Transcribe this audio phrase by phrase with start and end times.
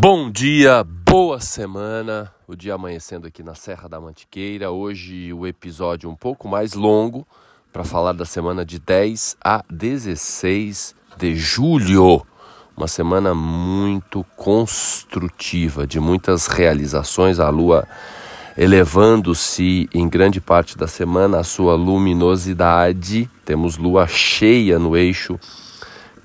[0.00, 2.32] Bom dia, boa semana.
[2.48, 4.70] O dia amanhecendo aqui na Serra da Mantiqueira.
[4.70, 7.26] Hoje o episódio um pouco mais longo
[7.70, 12.26] para falar da semana de 10 a 16 de julho.
[12.74, 17.38] Uma semana muito construtiva, de muitas realizações.
[17.38, 17.86] A lua
[18.56, 23.28] elevando-se em grande parte da semana a sua luminosidade.
[23.44, 25.38] Temos lua cheia no eixo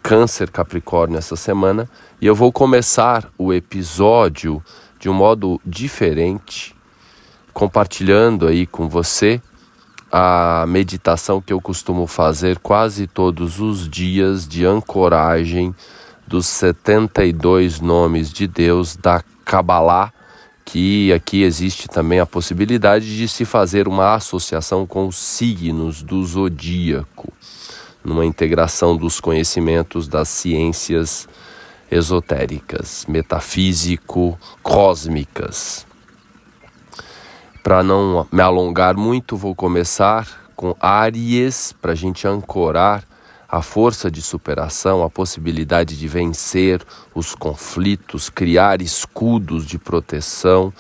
[0.02, 1.90] Câncer Capricórnio essa semana
[2.20, 4.64] e eu vou começar o episódio
[5.00, 6.76] de um modo diferente,
[7.54, 9.40] compartilhando aí com você
[10.12, 15.76] a meditação que eu costumo fazer quase todos os dias de ancoragem
[16.26, 20.12] dos 72 nomes de Deus da Kabbalah,
[20.66, 26.26] que aqui existe também a possibilidade de se fazer uma associação com os signos do
[26.26, 27.32] zodíaco,
[28.04, 31.28] numa integração dos conhecimentos das ciências
[31.92, 35.86] esotéricas, metafísico-cósmicas.
[37.64, 43.04] Para não me alongar muito, vou começar com Áries, para a gente ancorar
[43.48, 46.82] a força de superação, a possibilidade de vencer
[47.16, 50.74] os conflitos, criar escudos de proteção,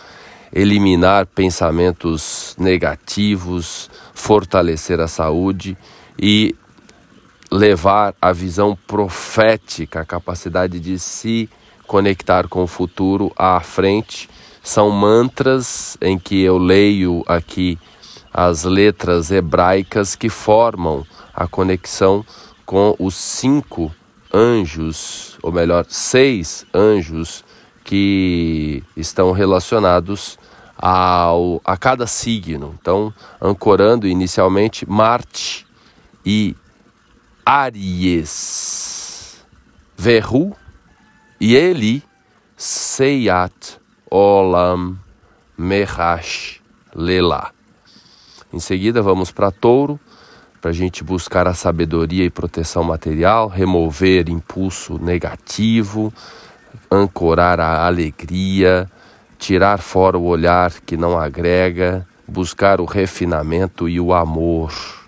[0.52, 5.78] eliminar pensamentos negativos, fortalecer a saúde
[6.20, 6.56] e
[7.52, 11.50] levar a visão profética, a capacidade de se
[11.86, 14.30] conectar com o futuro à frente.
[14.62, 17.80] São mantras em que eu leio aqui
[18.34, 22.26] as letras hebraicas que formam a conexão
[22.66, 23.94] com os cinco
[24.34, 27.45] anjos, ou melhor, seis anjos
[27.84, 30.38] que estão relacionados
[30.78, 32.76] ao, a cada signo.
[32.80, 35.66] Então, ancorando inicialmente Marte
[36.26, 36.54] e
[37.50, 39.42] Aries,
[39.95, 40.53] Verru
[41.40, 42.04] e Eli,
[42.58, 43.80] Seiat,
[44.12, 44.98] Olam,
[45.58, 46.59] Merash,
[46.94, 47.52] Lela.
[48.52, 49.98] Em seguida, vamos para Touro,
[50.60, 56.14] para a gente buscar a sabedoria e proteção material, remover impulso negativo,
[56.92, 58.92] ancorar a alegria,
[59.39, 65.07] tirar fora o olhar que não agrega, buscar o refinamento e o amor.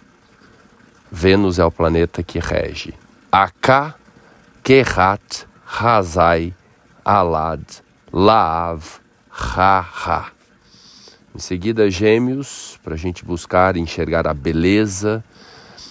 [1.11, 2.93] Vênus é o planeta que rege.
[3.31, 3.95] Aka,
[4.63, 6.53] Kehat, Hazai,
[7.03, 7.63] Alad,
[8.13, 8.99] Laav,
[9.31, 10.27] Ha-Ha.
[11.33, 15.23] Em seguida, Gêmeos, para a gente buscar enxergar a beleza,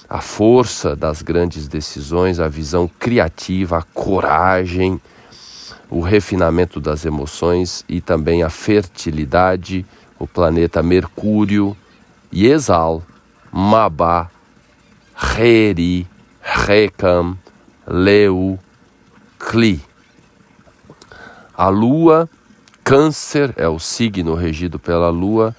[0.08, 5.00] a força das grandes decisões, a visão criativa, a coragem,
[5.90, 9.84] o refinamento das emoções e também a fertilidade,
[10.18, 11.76] o planeta Mercúrio,
[12.32, 13.02] Yesal,
[13.50, 14.30] Mabá,
[15.20, 16.06] Reri,
[16.40, 17.36] Rekam,
[17.84, 18.56] Leu,
[19.36, 19.82] Kli.
[21.56, 22.30] A lua,
[22.84, 25.56] Câncer, é o signo regido pela lua,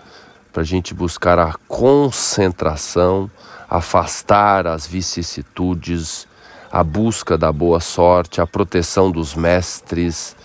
[0.54, 3.30] para a gente buscar a concentração,
[3.70, 6.26] afastar as vicissitudes,
[6.72, 10.38] a busca da boa sorte, a proteção dos mestres,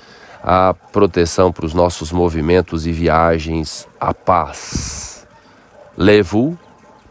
[0.43, 5.25] a proteção para os nossos movimentos e viagens, a paz.
[5.97, 6.59] Levu,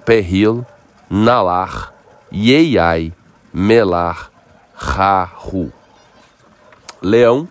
[0.04, 0.66] Peril,
[1.10, 1.93] Nalar,
[2.34, 3.14] Yeiai,
[3.54, 4.32] Melar,
[4.74, 5.72] Rahu.
[7.00, 7.48] Leão,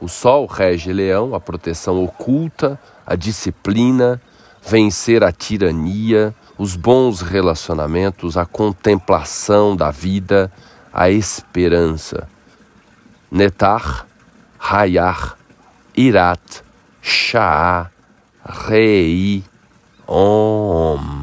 [0.00, 4.22] o sol rege leão, a proteção oculta, a disciplina,
[4.62, 10.52] vencer a tirania, os bons relacionamentos, a contemplação da vida,
[10.92, 12.28] a esperança.
[13.28, 14.06] Netar,
[14.58, 15.36] Hayar,
[15.96, 16.62] Irat,
[17.02, 17.90] Shah,
[18.44, 19.42] Rei,
[20.06, 21.19] Om.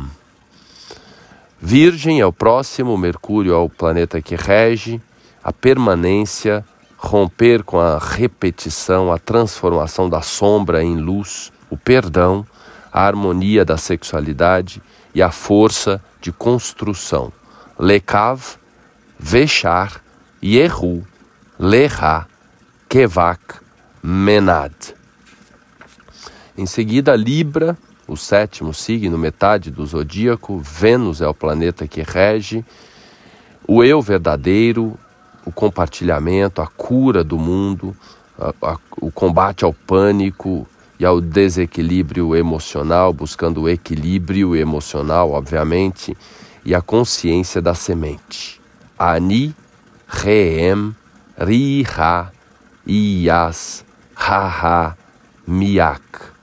[1.69, 5.01] Virgem é o próximo, Mercúrio é o planeta que rege,
[5.43, 6.63] a permanência,
[6.95, 12.47] romper com a repetição, a transformação da sombra em luz, o perdão,
[12.89, 14.81] a harmonia da sexualidade
[15.13, 17.33] e a força de construção.
[17.77, 18.55] Lekav,
[19.19, 20.01] Vechar,
[20.41, 21.05] Yehu,
[21.59, 22.27] Leha,
[22.87, 23.55] Kevak,
[24.01, 24.95] Menad.
[26.57, 32.63] Em seguida, Libra, o sétimo signo, metade do zodíaco, Vênus é o planeta que rege,
[33.67, 34.97] o eu verdadeiro,
[35.45, 37.95] o compartilhamento, a cura do mundo,
[38.39, 40.65] a, a, o combate ao pânico
[40.99, 46.15] e ao desequilíbrio emocional, buscando o equilíbrio emocional, obviamente,
[46.63, 48.59] e a consciência da semente.
[48.97, 49.53] Ani,
[50.07, 50.95] Reem,
[51.37, 52.31] Riha,
[52.85, 54.97] Ias, Haha,
[55.45, 56.36] Miak.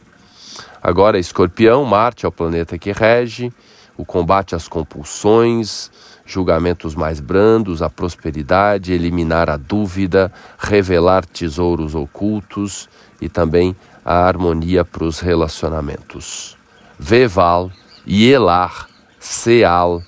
[0.84, 3.50] Agora, Escorpião, Marte é o planeta que rege,
[3.96, 5.90] o combate às compulsões,
[6.26, 12.86] julgamentos mais brandos, a prosperidade, eliminar a dúvida, revelar tesouros ocultos
[13.18, 16.54] e também a harmonia para os relacionamentos.
[16.98, 17.70] Veval,
[18.06, 18.86] Yelar,
[19.18, 20.02] Seal,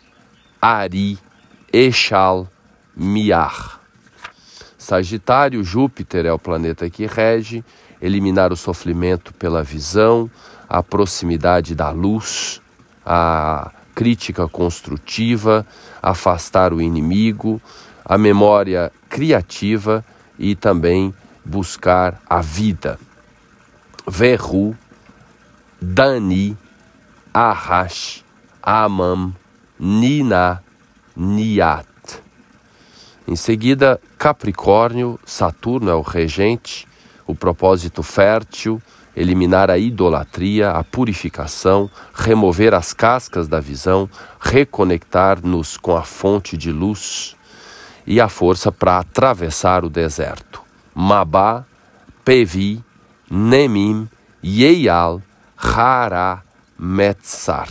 [0.60, 1.18] Ari,
[1.72, 2.46] Echal,
[2.94, 3.80] Miar.
[4.76, 7.64] Sagitário, Júpiter é o planeta que rege,
[8.00, 10.30] eliminar o sofrimento pela visão,
[10.68, 12.60] a proximidade da luz,
[13.04, 15.66] a crítica construtiva,
[16.02, 17.60] afastar o inimigo,
[18.04, 20.04] a memória criativa
[20.38, 21.14] e também
[21.44, 22.98] buscar a vida.
[24.06, 24.76] Verru,
[25.80, 26.56] Dani,
[27.32, 28.24] Arrash,
[28.62, 29.34] Amam,
[29.78, 30.62] Nina,
[31.16, 31.86] Niat.
[33.26, 36.86] Em seguida, Capricórnio, Saturno é o regente,
[37.26, 38.80] o propósito fértil,
[39.16, 44.08] eliminar a idolatria, a purificação, remover as cascas da visão,
[44.38, 47.34] reconectar-nos com a fonte de luz
[48.06, 50.62] e a força para atravessar o deserto.
[50.94, 51.64] Mabá,
[52.24, 52.84] Pevi,
[53.30, 54.08] Nemim,
[54.44, 55.22] Yeial,
[55.56, 56.42] Hará,
[56.78, 57.68] Metzar.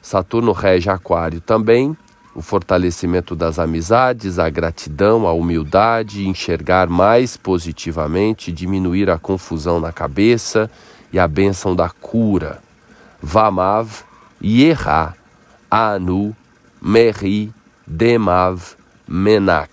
[0.00, 1.96] Saturno rege Aquário também,
[2.34, 9.92] o fortalecimento das amizades, a gratidão, a humildade, enxergar mais positivamente, diminuir a confusão na
[9.92, 10.70] cabeça
[11.12, 12.62] e a bênção da cura.
[13.20, 14.04] Vamav,
[14.42, 15.14] Yerá,
[15.70, 16.34] Anu,
[16.80, 17.52] Meri,
[17.86, 18.76] Demav,
[19.06, 19.70] Menak.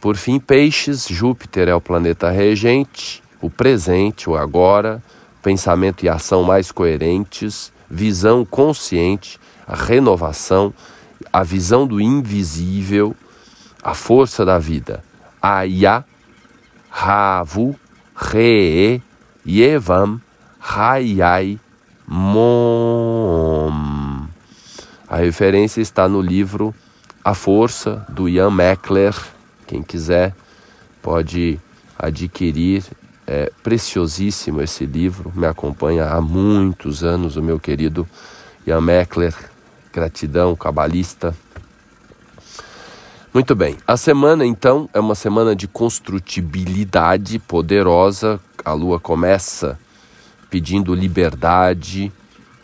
[0.00, 5.02] Por fim, peixes, Júpiter é o planeta regente, o presente, o agora,
[5.42, 10.72] pensamento e ação mais coerentes, visão consciente, a renovação,
[11.32, 13.14] a visão do invisível,
[13.82, 15.02] a força da vida.
[15.40, 16.04] Aya,
[16.90, 17.74] Ravu,
[18.14, 19.02] Re,
[19.46, 20.20] Yevam,
[20.60, 21.58] Hayai,
[22.06, 23.72] Mom.
[25.08, 26.74] A referência está no livro
[27.24, 29.14] A Força, do Ian Meckler.
[29.66, 30.34] Quem quiser
[31.02, 31.58] pode
[31.98, 32.84] adquirir.
[33.26, 38.06] É preciosíssimo esse livro, me acompanha há muitos anos, o meu querido
[38.66, 39.34] Ian Meckler,
[39.92, 41.34] gratidão, cabalista.
[43.32, 48.40] Muito bem, a semana então é uma semana de construtibilidade poderosa.
[48.64, 49.78] A lua começa
[50.50, 52.12] pedindo liberdade,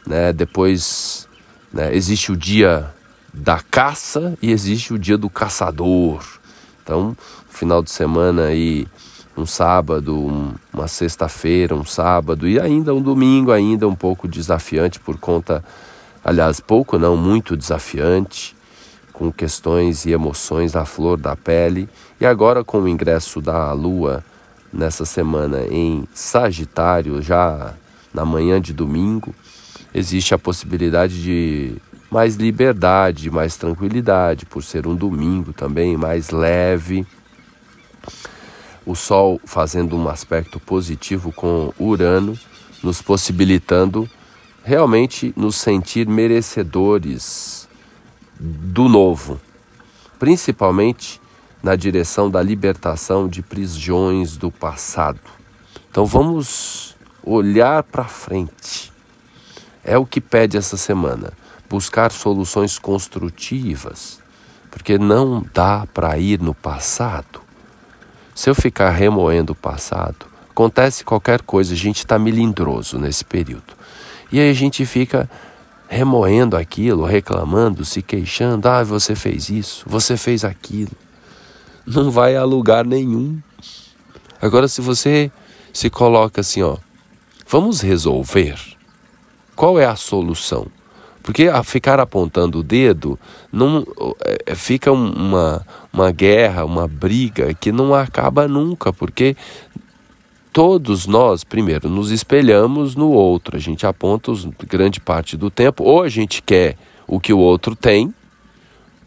[0.06, 0.32] né?
[0.32, 1.28] depois
[1.72, 2.92] né, existe o dia
[3.32, 6.22] da caça e existe o dia do caçador.
[6.82, 7.16] Então,
[7.48, 8.86] final de semana aí,
[9.36, 14.98] um sábado, um, uma sexta-feira, um sábado e ainda um domingo ainda um pouco desafiante
[14.98, 15.64] por conta
[16.28, 18.54] aliás, pouco não, muito desafiante,
[19.14, 21.88] com questões e emoções à flor da pele.
[22.20, 24.22] E agora, com o ingresso da Lua
[24.70, 27.72] nessa semana em Sagitário, já
[28.12, 29.34] na manhã de domingo,
[29.94, 31.76] existe a possibilidade de
[32.10, 37.06] mais liberdade, mais tranquilidade, por ser um domingo também mais leve.
[38.84, 42.38] O Sol fazendo um aspecto positivo com Urano,
[42.82, 44.08] nos possibilitando
[44.68, 47.66] realmente nos sentir merecedores
[48.38, 49.40] do novo,
[50.18, 51.18] principalmente
[51.62, 55.20] na direção da libertação de prisões do passado.
[55.90, 56.94] Então vamos
[57.24, 58.92] olhar para frente.
[59.82, 61.32] É o que pede essa semana,
[61.66, 64.20] buscar soluções construtivas,
[64.70, 67.40] porque não dá para ir no passado.
[68.34, 73.77] Se eu ficar remoendo o passado, acontece qualquer coisa, a gente está melindroso nesse período.
[74.30, 75.28] E aí a gente fica
[75.88, 80.92] remoendo aquilo, reclamando, se queixando: ah, você fez isso, você fez aquilo.
[81.87, 83.40] Não vai a lugar nenhum.
[84.40, 85.32] Agora, se você
[85.73, 86.76] se coloca assim, ó,
[87.47, 88.58] vamos resolver.
[89.56, 90.66] Qual é a solução?
[91.23, 93.18] Porque a ficar apontando o dedo
[93.52, 93.85] não
[94.47, 99.37] é, fica uma, uma guerra, uma briga que não acaba nunca, porque
[100.52, 103.57] todos nós, primeiro, nos espelhamos no outro.
[103.57, 106.76] A gente aponta os, grande parte do tempo, ou a gente quer
[107.07, 108.12] o que o outro tem,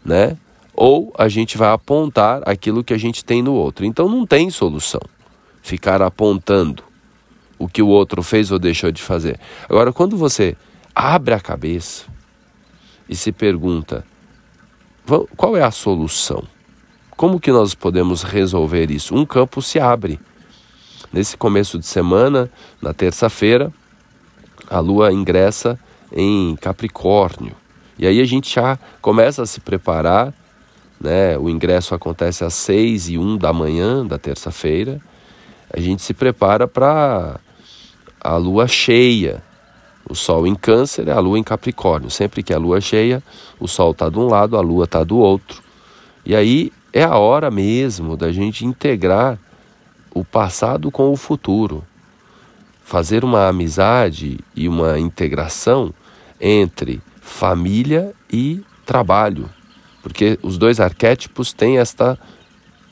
[0.04, 0.36] né?
[0.74, 3.84] Ou a gente vai apontar aquilo que a gente tem no outro.
[3.84, 5.00] Então não tem solução
[5.62, 6.82] ficar apontando
[7.58, 9.38] o que o outro fez ou deixou de fazer.
[9.68, 10.56] Agora, quando você
[10.94, 12.06] abre a cabeça
[13.08, 14.04] e se pergunta
[15.36, 16.44] qual é a solução?
[17.16, 19.14] Como que nós podemos resolver isso?
[19.14, 20.18] Um campo se abre
[21.12, 22.50] Nesse começo de semana,
[22.80, 23.70] na terça-feira,
[24.70, 25.78] a lua ingressa
[26.10, 27.54] em Capricórnio.
[27.98, 30.32] E aí a gente já começa a se preparar,
[30.98, 31.36] né?
[31.36, 35.00] O ingresso acontece às seis e um da manhã da terça-feira.
[35.70, 37.38] A gente se prepara para
[38.18, 39.42] a lua cheia,
[40.08, 42.10] O Sol em Câncer é a Lua em Capricórnio.
[42.10, 43.22] Sempre que a Lua cheia,
[43.60, 45.62] o Sol está de um lado, a Lua está do outro.
[46.24, 49.38] E aí é a hora mesmo da gente integrar
[50.14, 51.84] o passado com o futuro.
[52.84, 55.94] Fazer uma amizade e uma integração
[56.40, 59.48] entre família e trabalho.
[60.02, 62.18] Porque os dois arquétipos têm esta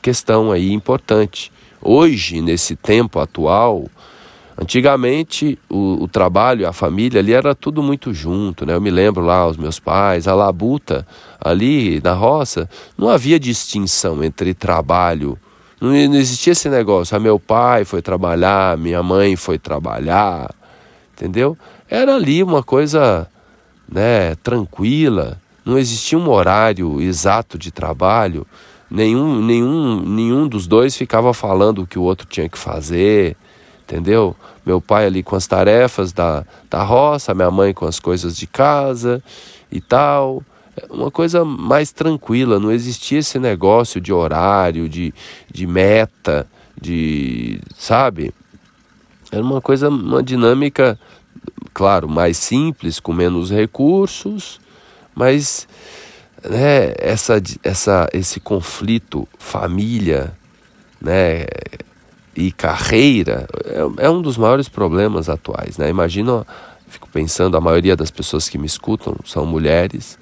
[0.01, 1.51] questão aí importante.
[1.81, 3.85] Hoje, nesse tempo atual,
[4.61, 8.75] Antigamente, o, o, trabalho, a família ali era tudo muito junto, né?
[8.75, 11.07] Eu me lembro lá, os meus pais, a labuta,
[11.43, 15.35] ali na roça, não havia distinção entre trabalho.
[15.81, 20.53] Não, não existia esse negócio, ah, meu pai foi trabalhar, minha mãe foi trabalhar,
[21.11, 21.57] entendeu?
[21.89, 23.27] Era ali uma coisa,
[23.91, 28.45] né, tranquila, não existia um horário exato de trabalho,
[28.91, 33.35] nenhum, nenhum, nenhum dos dois ficava falando o que o outro tinha que fazer,
[33.83, 34.35] entendeu?
[34.63, 38.45] Meu pai ali com as tarefas da, da roça, minha mãe com as coisas de
[38.45, 39.23] casa
[39.71, 40.43] e tal.
[40.89, 45.13] Uma coisa mais tranquila, não existia esse negócio de horário, de,
[45.51, 46.47] de meta,
[46.79, 47.59] de.
[47.75, 48.33] sabe?
[49.31, 50.99] Era uma coisa, uma dinâmica,
[51.73, 54.59] claro, mais simples, com menos recursos,
[55.15, 55.67] mas
[56.43, 60.33] né, essa, essa, esse conflito família,
[60.99, 61.45] né,
[62.35, 65.77] e carreira é, é, um dos maiores problemas atuais.
[65.77, 65.89] Né?
[65.89, 66.45] Imagino,
[66.87, 70.17] fico pensando, a maioria das pessoas que me escutam são mulheres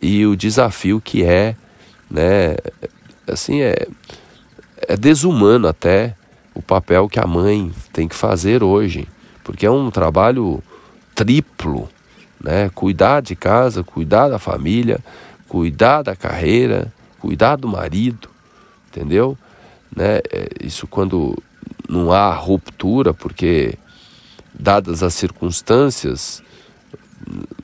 [0.00, 1.54] e o desafio que é,
[2.10, 2.56] né,
[3.26, 3.86] assim, é,
[4.88, 6.14] é desumano até
[6.54, 9.08] o papel que a mãe tem que fazer hoje,
[9.44, 10.62] porque é um trabalho
[11.14, 11.88] triplo,
[12.42, 12.70] né?
[12.74, 14.98] Cuidar de casa, cuidar da família,
[15.46, 18.28] cuidar da carreira, cuidar do marido,
[18.88, 19.36] entendeu?
[19.94, 20.18] Né?
[20.30, 21.36] É, isso quando
[21.88, 23.74] não há ruptura, porque
[24.54, 26.42] dadas as circunstâncias,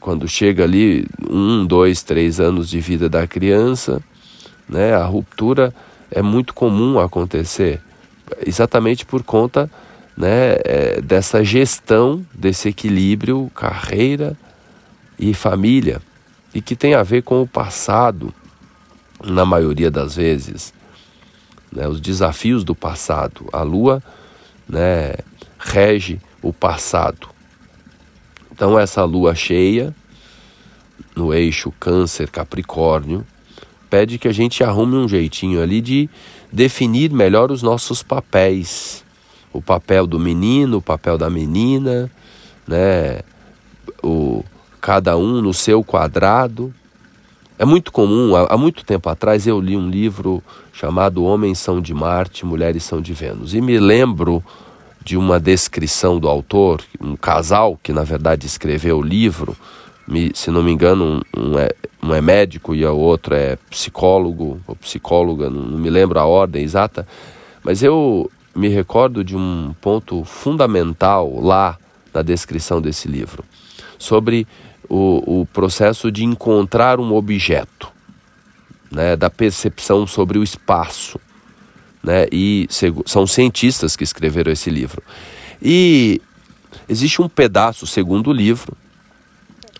[0.00, 4.02] quando chega ali um, dois, três anos de vida da criança,
[4.68, 5.74] né, a ruptura
[6.10, 7.80] é muito comum acontecer,
[8.44, 9.70] exatamente por conta
[10.16, 14.36] né, é, dessa gestão desse equilíbrio carreira
[15.18, 16.00] e família,
[16.54, 18.32] e que tem a ver com o passado,
[19.24, 20.74] na maioria das vezes
[21.72, 23.48] né, os desafios do passado.
[23.52, 24.02] A lua
[24.68, 25.14] né,
[25.58, 27.28] rege o passado.
[28.56, 29.94] Então, essa lua cheia,
[31.14, 33.22] no eixo Câncer-Capricórnio,
[33.90, 36.08] pede que a gente arrume um jeitinho ali de
[36.50, 39.04] definir melhor os nossos papéis.
[39.52, 42.10] O papel do menino, o papel da menina,
[42.66, 43.20] né?
[44.02, 44.42] O,
[44.80, 46.74] cada um no seu quadrado.
[47.58, 51.78] É muito comum, há, há muito tempo atrás eu li um livro chamado Homens são
[51.78, 53.52] de Marte, Mulheres são de Vênus.
[53.52, 54.42] E me lembro
[55.06, 59.56] de uma descrição do autor, um casal que na verdade escreveu o livro,
[60.34, 61.70] se não me engano, um, é,
[62.02, 66.26] um é médico e o outro é psicólogo ou psicóloga, não, não me lembro a
[66.26, 67.06] ordem exata,
[67.62, 71.78] mas eu me recordo de um ponto fundamental lá
[72.12, 73.44] na descrição desse livro,
[73.96, 74.44] sobre
[74.88, 77.92] o, o processo de encontrar um objeto
[78.90, 81.20] né, da percepção sobre o espaço.
[82.06, 82.68] Né, e
[83.04, 85.02] são cientistas que escreveram esse livro.
[85.60, 86.20] E
[86.88, 88.76] existe um pedaço, segundo o livro,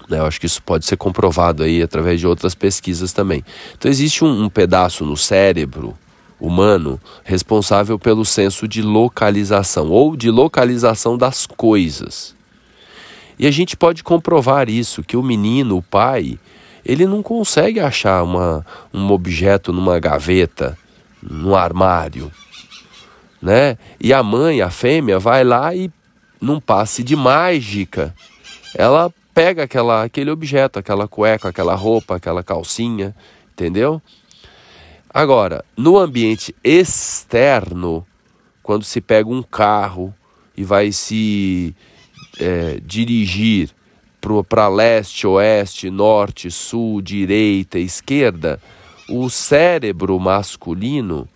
[0.09, 3.45] né, eu acho que isso pode ser comprovado aí através de outras pesquisas também.
[3.79, 5.97] Então existe um, um pedaço no cérebro
[6.41, 12.35] humano responsável pelo senso de localização ou de localização das coisas.
[13.39, 16.39] E a gente pode comprovar isso, que o menino, o pai,
[16.85, 20.77] ele não consegue achar uma, um objeto numa gaveta,
[21.29, 22.31] no armário,
[23.41, 23.77] né?
[24.01, 25.91] E a mãe, a fêmea, vai lá e
[26.41, 28.15] num passe de mágica,
[28.75, 33.15] ela pega aquela, aquele objeto, aquela cueca, aquela roupa, aquela calcinha,
[33.53, 34.01] entendeu?
[35.13, 38.07] Agora, no ambiente externo,
[38.63, 40.15] quando se pega um carro
[40.57, 41.75] e vai se
[42.39, 43.71] é, dirigir
[44.49, 48.61] para leste, oeste, norte, sul, direita, esquerda,
[49.09, 51.29] o cérebro masculino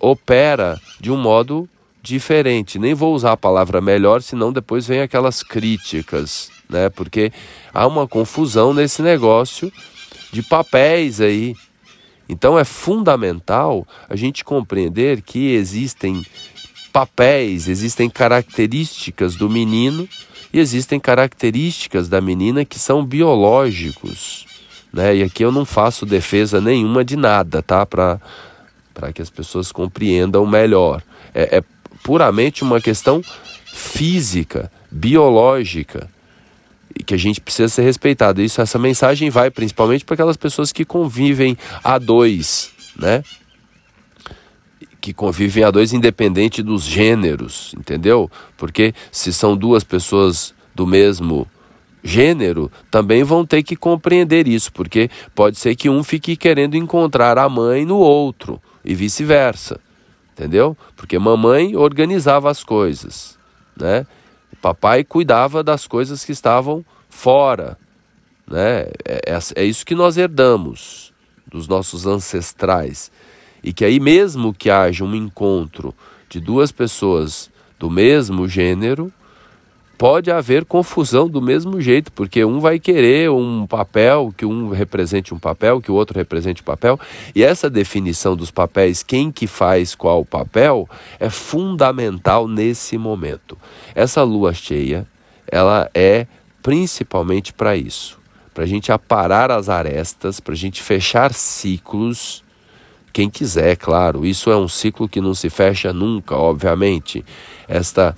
[0.00, 1.68] opera de um modo
[2.02, 2.78] diferente.
[2.78, 6.88] Nem vou usar a palavra melhor, senão depois vem aquelas críticas, né?
[6.90, 7.32] Porque
[7.72, 9.72] há uma confusão nesse negócio
[10.30, 11.54] de papéis aí.
[12.28, 16.24] Então é fundamental a gente compreender que existem
[16.92, 20.08] papéis, existem características do menino
[20.52, 24.53] e existem características da menina que são biológicos.
[24.94, 25.16] Né?
[25.16, 27.84] E aqui eu não faço defesa nenhuma de nada, tá?
[27.84, 28.20] Para
[29.12, 31.02] que as pessoas compreendam melhor.
[31.34, 31.64] É, é
[32.04, 33.20] puramente uma questão
[33.64, 36.08] física, biológica.
[37.04, 38.40] que a gente precisa ser respeitado.
[38.40, 43.24] Isso, essa mensagem vai principalmente para aquelas pessoas que convivem a dois, né?
[45.00, 48.30] Que convivem a dois independente dos gêneros, entendeu?
[48.56, 51.48] Porque se são duas pessoas do mesmo
[52.04, 57.38] gênero, também vão ter que compreender isso, porque pode ser que um fique querendo encontrar
[57.38, 59.80] a mãe no outro e vice-versa,
[60.32, 60.76] entendeu?
[60.94, 63.38] Porque mamãe organizava as coisas,
[63.74, 64.06] né?
[64.60, 67.78] Papai cuidava das coisas que estavam fora.
[68.46, 68.86] Né?
[69.04, 71.12] É, é, é isso que nós herdamos
[71.46, 73.10] dos nossos ancestrais.
[73.62, 75.94] E que aí, mesmo que haja um encontro
[76.30, 79.12] de duas pessoas do mesmo gênero,
[79.96, 85.32] pode haver confusão do mesmo jeito, porque um vai querer um papel, que um represente
[85.32, 86.98] um papel, que o outro represente um papel,
[87.34, 93.56] e essa definição dos papéis, quem que faz qual papel, é fundamental nesse momento.
[93.94, 95.06] Essa lua cheia,
[95.50, 96.26] ela é
[96.62, 98.18] principalmente para isso,
[98.52, 102.42] para a gente aparar as arestas, para a gente fechar ciclos,
[103.12, 107.24] quem quiser, claro, isso é um ciclo que não se fecha nunca, obviamente,
[107.68, 108.16] esta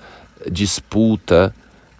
[0.50, 1.54] disputa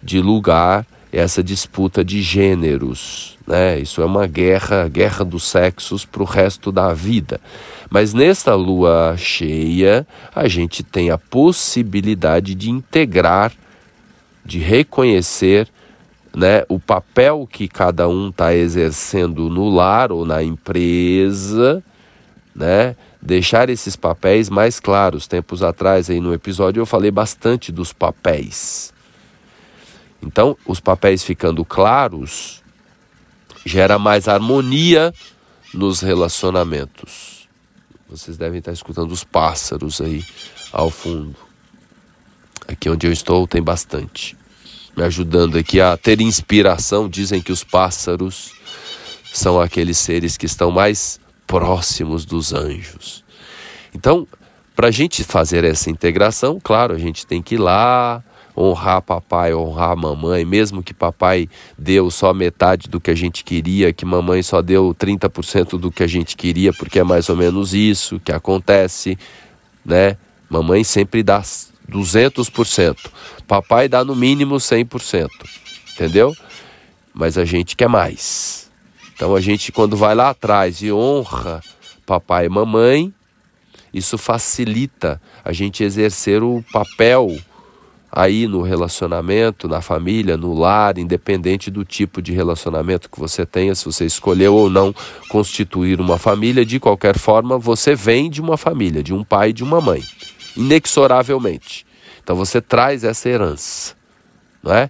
[0.07, 3.37] de lugar, essa disputa de gêneros.
[3.45, 3.77] Né?
[3.79, 7.41] Isso é uma guerra, guerra dos sexos para o resto da vida.
[7.89, 13.51] Mas nesta lua cheia, a gente tem a possibilidade de integrar,
[14.45, 15.67] de reconhecer
[16.33, 21.83] né, o papel que cada um está exercendo no lar ou na empresa,
[22.55, 25.27] né, deixar esses papéis mais claros.
[25.27, 28.95] Tempos atrás, aí no episódio, eu falei bastante dos papéis.
[30.21, 32.63] Então, os papéis ficando claros
[33.65, 35.13] gera mais harmonia
[35.73, 37.47] nos relacionamentos.
[38.09, 40.23] Vocês devem estar escutando os pássaros aí
[40.71, 41.35] ao fundo.
[42.67, 44.37] Aqui onde eu estou tem bastante.
[44.95, 47.09] Me ajudando aqui a ter inspiração.
[47.09, 48.53] Dizem que os pássaros
[49.33, 53.23] são aqueles seres que estão mais próximos dos anjos.
[53.93, 54.27] Então,
[54.75, 58.23] para a gente fazer essa integração, claro, a gente tem que ir lá,
[58.57, 63.93] honrar papai, honrar mamãe, mesmo que papai deu só metade do que a gente queria,
[63.93, 67.75] que mamãe só deu 30% do que a gente queria, porque é mais ou menos
[67.75, 69.17] isso que acontece,
[69.85, 70.17] né?
[70.49, 72.97] Mamãe sempre dá 200%,
[73.47, 75.27] papai dá no mínimo 100%,
[75.93, 76.35] entendeu?
[77.13, 78.71] Mas a gente quer mais.
[79.13, 81.61] Então a gente quando vai lá atrás e honra
[82.05, 83.13] papai e mamãe,
[83.93, 87.37] isso facilita a gente exercer o papel
[88.11, 93.75] aí no relacionamento, na família, no lar, independente do tipo de relacionamento que você tenha,
[93.75, 94.93] se você escolheu ou não
[95.29, 99.53] constituir uma família, de qualquer forma, você vem de uma família, de um pai e
[99.53, 100.01] de uma mãe,
[100.55, 101.85] inexoravelmente.
[102.23, 103.95] Então você traz essa herança,
[104.63, 104.89] não é?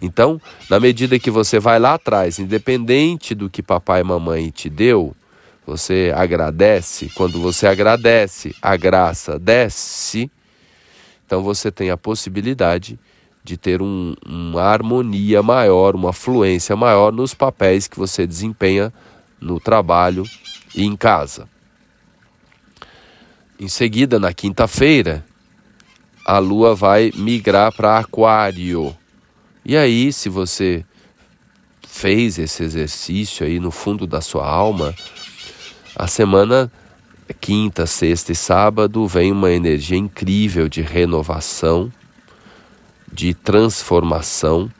[0.00, 4.68] Então, na medida que você vai lá atrás, independente do que papai e mamãe te
[4.68, 5.14] deu,
[5.66, 10.30] você agradece, quando você agradece, a graça desce
[11.26, 12.98] então você tem a possibilidade
[13.42, 18.92] de ter um, uma harmonia maior, uma fluência maior nos papéis que você desempenha
[19.40, 20.24] no trabalho
[20.74, 21.48] e em casa.
[23.58, 25.24] Em seguida, na quinta-feira,
[26.24, 28.96] a lua vai migrar para Aquário.
[29.64, 30.84] E aí, se você
[31.86, 34.94] fez esse exercício aí no fundo da sua alma,
[35.96, 36.70] a semana
[37.34, 41.92] quinta, sexta e sábado vem uma energia incrível de renovação,
[43.12, 44.70] de transformação,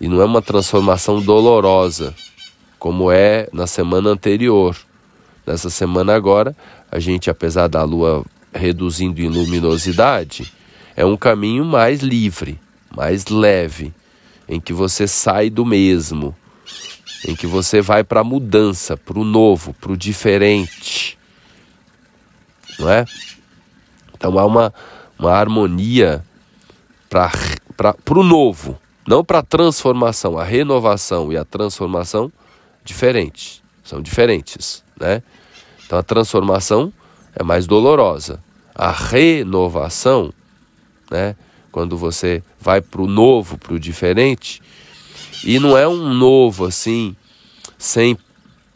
[0.00, 2.14] e não é uma transformação dolorosa,
[2.78, 4.76] como é na semana anterior.
[5.46, 6.56] Nessa semana agora,
[6.90, 10.52] a gente, apesar da lua reduzindo em luminosidade,
[10.96, 12.58] é um caminho mais livre,
[12.94, 13.92] mais leve,
[14.48, 16.34] em que você sai do mesmo,
[17.26, 21.17] em que você vai para a mudança, para o novo, para o diferente
[22.78, 23.04] não é?
[24.14, 24.72] Então há uma,
[25.18, 26.24] uma harmonia
[27.08, 27.32] para
[28.10, 30.38] o novo, não para a transformação.
[30.38, 32.32] A renovação e a transformação
[32.84, 35.22] diferentes, são diferentes, né?
[35.86, 36.92] Então a transformação
[37.34, 38.42] é mais dolorosa.
[38.74, 40.32] A renovação,
[41.10, 41.34] né?
[41.70, 44.60] Quando você vai para o novo, para o diferente,
[45.44, 47.14] e não é um novo assim,
[47.76, 48.18] sem,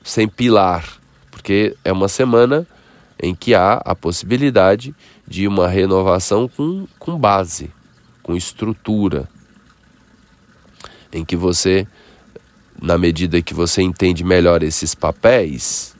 [0.04, 0.84] sem pilar,
[1.30, 2.66] porque é uma semana
[3.22, 4.92] em que há a possibilidade
[5.26, 7.70] de uma renovação com, com base,
[8.22, 9.28] com estrutura,
[11.12, 11.86] em que você,
[12.80, 15.94] na medida que você entende melhor esses papéis,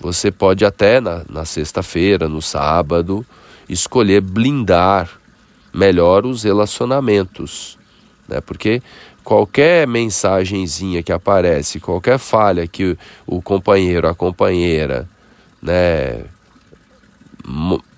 [0.00, 3.24] você pode até na, na sexta-feira, no sábado,
[3.68, 5.08] escolher blindar
[5.72, 7.78] melhor os relacionamentos,
[8.28, 8.40] né?
[8.40, 8.82] Porque
[9.22, 15.08] qualquer mensagenzinha que aparece, qualquer falha que o, companheiro, a companheira,
[15.60, 16.24] né,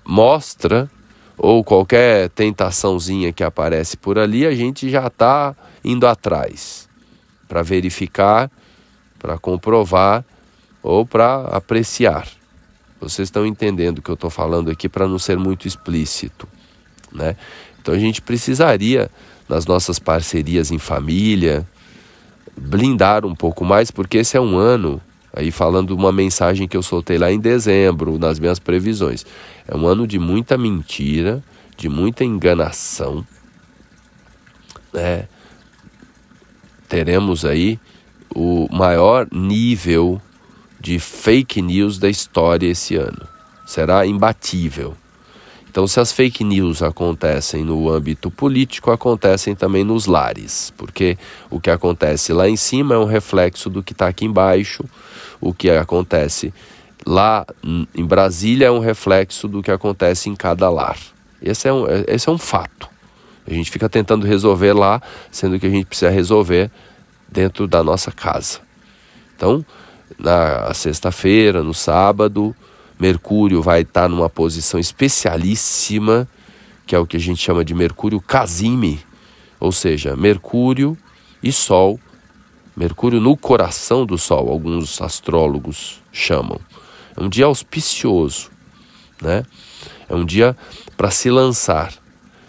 [0.05, 0.89] mostra,
[1.37, 6.87] ou qualquer tentaçãozinha que aparece por ali, a gente já está indo atrás
[7.47, 8.51] para verificar,
[9.17, 10.23] para comprovar
[10.83, 12.27] ou para apreciar.
[12.99, 16.47] Vocês estão entendendo o que eu estou falando aqui para não ser muito explícito,
[17.11, 17.35] né?
[17.81, 19.09] Então a gente precisaria
[19.47, 21.65] nas nossas parcerias em família,
[22.55, 25.01] blindar um pouco mais, porque esse é um ano,
[25.33, 29.25] aí falando uma mensagem que eu soltei lá em dezembro, nas minhas previsões.
[29.67, 31.43] É um ano de muita mentira,
[31.77, 33.25] de muita enganação,
[34.93, 35.27] né?
[36.87, 37.79] Teremos aí
[38.33, 40.21] o maior nível
[40.79, 43.27] de fake news da história esse ano.
[43.65, 44.95] Será imbatível.
[45.69, 51.17] Então, se as fake news acontecem no âmbito político, acontecem também nos lares, porque
[51.49, 54.83] o que acontece lá em cima é um reflexo do que está aqui embaixo,
[55.39, 56.51] o que acontece
[57.05, 57.45] lá
[57.95, 60.97] em Brasília é um reflexo do que acontece em cada lar.
[61.41, 62.89] Esse é um, esse é um fato.
[63.47, 65.01] A gente fica tentando resolver lá,
[65.31, 66.69] sendo que a gente precisa resolver
[67.27, 68.59] dentro da nossa casa.
[69.35, 69.65] Então,
[70.17, 72.55] na sexta-feira, no sábado,
[72.99, 76.27] Mercúrio vai estar numa posição especialíssima,
[76.85, 78.99] que é o que a gente chama de Mercúrio Casime,
[79.59, 80.97] ou seja, Mercúrio
[81.41, 81.97] e Sol.
[82.75, 86.59] Mercúrio no coração do Sol, alguns astrólogos chamam.
[87.15, 88.49] É um dia auspicioso,
[89.21, 89.45] né?
[90.09, 90.57] É um dia
[90.97, 91.93] para se lançar,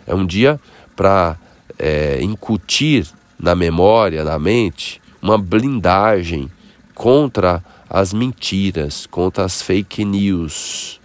[0.06, 0.60] é um dia
[0.96, 1.36] para
[1.78, 3.06] é, incutir
[3.38, 6.50] na memória, na mente, uma blindagem
[6.94, 11.00] contra as mentiras, contra as fake news.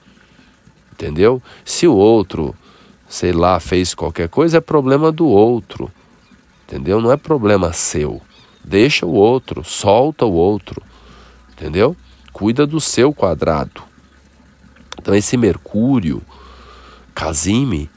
[0.91, 1.41] Entendeu?
[1.65, 2.55] Se o outro,
[3.09, 5.91] sei lá, fez qualquer coisa, é problema do outro.
[6.63, 7.01] Entendeu?
[7.01, 8.21] Não é problema seu.
[8.63, 10.81] Deixa o outro, solta o outro.
[11.53, 11.97] Entendeu?
[12.31, 13.81] Cuida do seu quadrado.
[14.99, 16.21] Então esse Mercúrio,
[17.15, 17.89] Casime,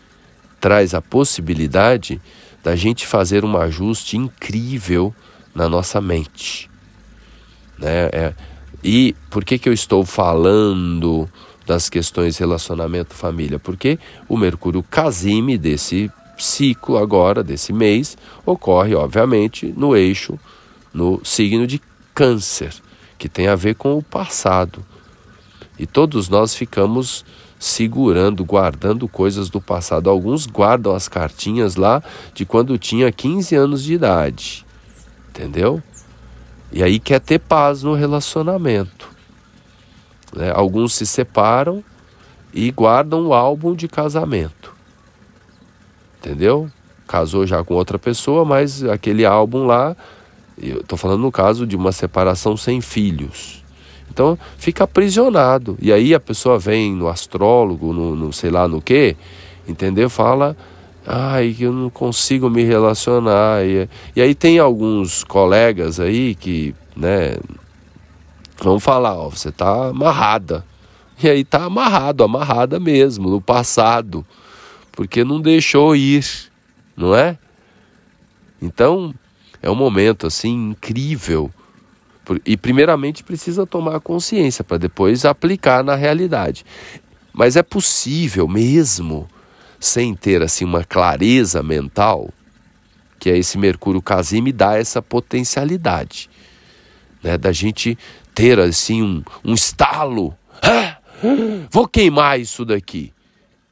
[0.59, 2.21] traz a possibilidade
[2.63, 5.15] da gente fazer um ajuste incrível
[5.55, 6.71] na nossa mente.
[7.79, 8.09] Né?
[8.13, 8.35] É,
[8.83, 11.29] e por que, que eu estou falando
[11.67, 13.59] das questões relacionamento família?
[13.59, 20.39] Porque o Mercúrio Casime desse ciclo agora, desse mês, ocorre, obviamente, no eixo,
[20.95, 21.81] no signo de
[22.15, 22.73] Câncer,
[23.17, 24.85] que tem a ver com o passado.
[25.79, 27.25] E todos nós ficamos
[27.59, 30.09] segurando, guardando coisas do passado.
[30.09, 32.03] Alguns guardam as cartinhas lá
[32.35, 34.65] de quando tinha 15 anos de idade.
[35.29, 35.83] Entendeu?
[36.71, 39.09] E aí quer ter paz no relacionamento.
[40.35, 40.53] Né?
[40.55, 41.83] Alguns se separam
[42.53, 44.75] e guardam o álbum de casamento.
[46.19, 46.71] Entendeu?
[47.07, 49.97] Casou já com outra pessoa, mas aquele álbum lá,
[50.61, 53.65] eu estou falando no caso de uma separação sem filhos.
[54.11, 55.79] Então fica aprisionado.
[55.81, 59.17] E aí a pessoa vem no astrólogo, no, no sei lá no que,
[59.67, 60.11] entendeu?
[60.11, 60.57] Fala
[61.09, 63.65] ai, eu não consigo me relacionar.
[63.65, 67.39] E, e aí tem alguns colegas aí que, né,
[68.63, 70.65] vão falar, ó, você tá amarrada.
[71.23, 74.25] E aí tá amarrado, amarrada mesmo, no passado,
[74.93, 76.25] porque não deixou ir,
[76.95, 77.39] não é?
[78.61, 79.15] Então,
[79.63, 81.51] é um momento assim incrível.
[82.45, 86.67] E primeiramente precisa tomar consciência para depois aplicar na realidade.
[87.33, 89.27] Mas é possível mesmo
[89.81, 92.31] sem ter assim uma clareza mental,
[93.19, 96.31] que é esse Mercúrio Casime dá essa potencialidade,
[97.23, 97.99] né, da gente
[98.35, 100.97] ter assim um, um estalo, ah,
[101.71, 103.13] vou queimar isso daqui.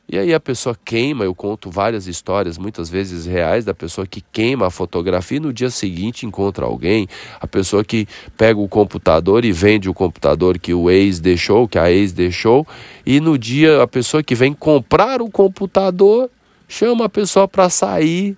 [0.08, 4.20] E aí a pessoa queima, eu conto várias histórias, muitas vezes reais, da pessoa que
[4.20, 7.08] queima a fotografia e no dia seguinte encontra alguém,
[7.40, 11.76] a pessoa que pega o computador e vende o computador que o ex deixou, que
[11.76, 12.64] a ex deixou,
[13.04, 16.30] e no dia a pessoa que vem comprar o computador
[16.68, 18.36] chama a pessoa para sair.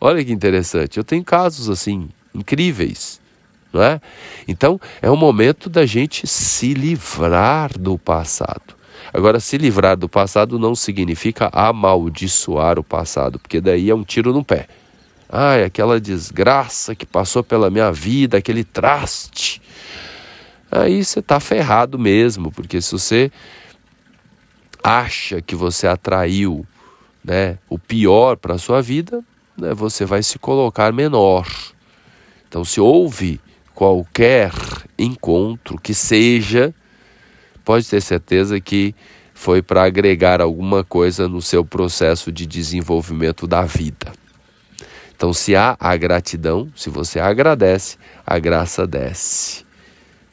[0.00, 0.96] Olha que interessante.
[0.96, 3.20] Eu tenho casos assim incríveis,
[3.70, 4.00] não é?
[4.48, 8.83] Então, é o momento da gente se livrar do passado.
[9.12, 14.32] Agora, se livrar do passado não significa amaldiçoar o passado, porque daí é um tiro
[14.32, 14.66] no pé.
[15.28, 19.60] Ai, aquela desgraça que passou pela minha vida, aquele traste.
[20.70, 23.32] Aí você está ferrado mesmo, porque se você
[24.82, 26.66] acha que você atraiu
[27.24, 29.24] né, o pior para a sua vida,
[29.56, 31.48] né, você vai se colocar menor.
[32.48, 33.40] Então, se houve
[33.74, 34.52] qualquer
[34.98, 36.74] encontro que seja
[37.64, 38.94] pode ter certeza que
[39.32, 44.12] foi para agregar alguma coisa no seu processo de desenvolvimento da vida.
[45.16, 47.96] Então se há a gratidão, se você agradece,
[48.26, 49.64] a graça desce.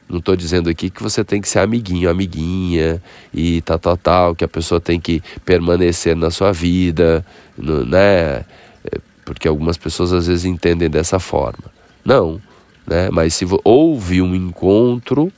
[0.08, 4.34] Não estou dizendo aqui que você tem que ser amiguinho, amiguinha e tal, tal, tal,
[4.34, 7.24] que a pessoa tem que permanecer na sua vida,
[7.56, 8.44] né?
[8.84, 11.72] É, porque algumas pessoas às vezes entendem dessa forma.
[12.04, 12.38] Não,
[12.86, 13.08] né?
[13.10, 15.32] Mas se houve um encontro,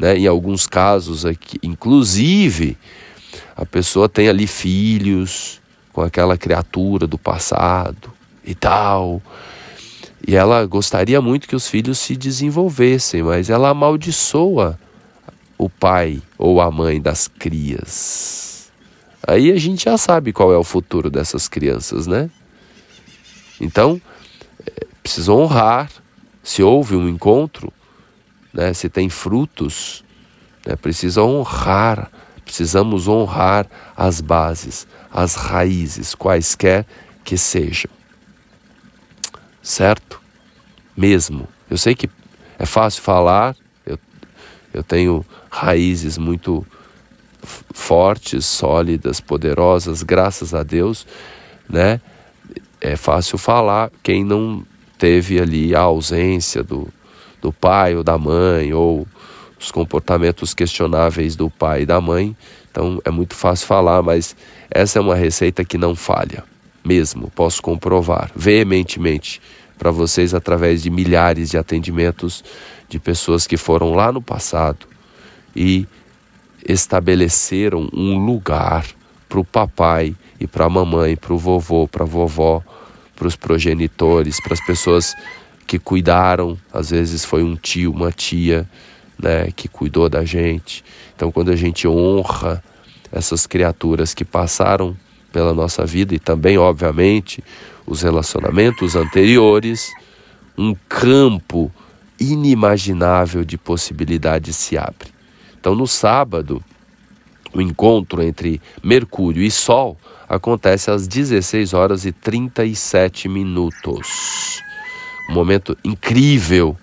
[0.00, 0.16] né?
[0.16, 2.76] Em alguns casos aqui, inclusive,
[3.54, 5.60] a pessoa tem ali filhos
[5.92, 8.10] com aquela criatura do passado
[8.42, 9.20] e tal.
[10.26, 14.78] E ela gostaria muito que os filhos se desenvolvessem, mas ela amaldiçoa
[15.58, 18.70] o pai ou a mãe das crias.
[19.26, 22.30] Aí a gente já sabe qual é o futuro dessas crianças, né?
[23.60, 24.00] Então,
[24.66, 25.90] é, precisa honrar.
[26.42, 27.70] Se houve um encontro,
[28.52, 30.04] né, se tem frutos,
[30.66, 32.10] né, precisa honrar.
[32.44, 36.84] Precisamos honrar as bases, as raízes, quaisquer
[37.22, 37.90] que sejam
[39.62, 40.20] certo?
[40.96, 41.48] Mesmo.
[41.68, 42.08] Eu sei que
[42.58, 43.98] é fácil falar, eu,
[44.72, 46.66] eu tenho raízes muito
[47.72, 51.06] fortes, sólidas, poderosas, graças a Deus,
[51.68, 52.00] né?
[52.80, 54.64] É fácil falar quem não
[54.98, 56.88] teve ali a ausência do,
[57.40, 59.06] do pai ou da mãe, ou
[59.58, 62.36] os comportamentos questionáveis do pai e da mãe.
[62.70, 64.36] Então é muito fácil falar, mas
[64.70, 66.44] essa é uma receita que não falha
[66.84, 69.40] mesmo, posso comprovar veementemente
[69.78, 72.44] para vocês através de milhares de atendimentos
[72.88, 74.86] de pessoas que foram lá no passado
[75.54, 75.86] e
[76.66, 78.86] estabeleceram um lugar
[79.28, 82.62] para o papai e para a mamãe, para o vovô, para a vovó,
[83.16, 85.14] para os progenitores, para as pessoas
[85.70, 88.68] que cuidaram, às vezes foi um tio, uma tia,
[89.16, 90.84] né, que cuidou da gente.
[91.14, 92.60] Então, quando a gente honra
[93.12, 94.96] essas criaturas que passaram
[95.30, 97.40] pela nossa vida e também, obviamente,
[97.86, 99.92] os relacionamentos anteriores,
[100.58, 101.70] um campo
[102.18, 105.10] inimaginável de possibilidades se abre.
[105.60, 106.60] Então, no sábado,
[107.54, 109.96] o encontro entre Mercúrio e Sol
[110.28, 114.68] acontece às 16 horas e 37 minutos.
[115.30, 116.76] Um momento incrível,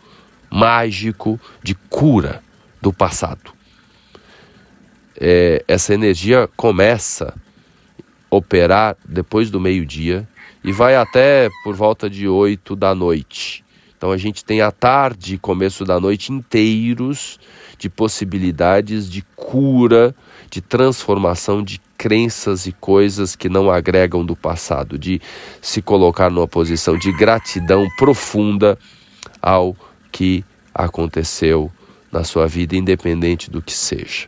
[0.50, 2.42] mágico de cura
[2.82, 3.52] do passado.
[5.20, 7.36] É, essa energia começa
[8.30, 10.28] operar depois do meio-dia
[10.64, 13.64] e vai até por volta de 8 da noite.
[13.98, 17.40] Então a gente tem a tarde e começo da noite inteiros
[17.78, 20.14] de possibilidades de cura,
[20.50, 25.22] de transformação de crenças e coisas que não agregam do passado, de
[25.62, 28.78] se colocar numa posição de gratidão profunda
[29.42, 29.74] ao
[30.12, 30.44] que
[30.76, 31.72] aconteceu
[32.12, 34.28] na sua vida, independente do que seja.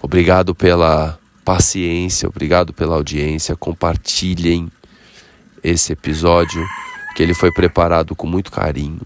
[0.00, 3.56] Obrigado pela paciência, obrigado pela audiência.
[3.56, 4.70] Compartilhem
[5.60, 6.64] esse episódio,
[7.16, 9.00] que ele foi preparado com muito carinho.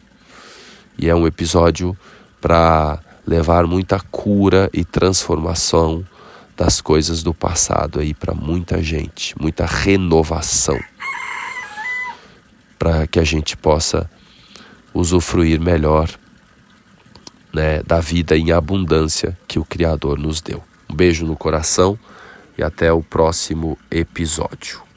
[0.98, 1.96] E é um episódio
[2.42, 6.02] para levar muita cura e transformação
[6.56, 10.80] das coisas do passado aí para muita gente, muita renovação.
[12.78, 14.10] Para que a gente possa
[14.94, 16.08] usufruir melhor
[17.52, 20.64] né, da vida em abundância que o Criador nos deu.
[20.88, 21.98] Um beijo no coração
[22.56, 24.87] e até o próximo episódio.